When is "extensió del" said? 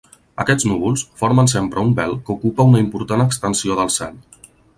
3.27-3.95